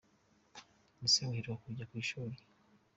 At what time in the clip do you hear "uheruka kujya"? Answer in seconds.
1.29-1.83